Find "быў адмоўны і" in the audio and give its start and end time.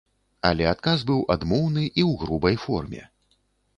1.11-2.01